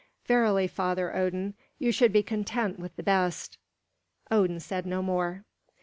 [0.25, 3.59] Verily, Father Odin, you should be content with the best."
[4.31, 5.43] Odin said no more.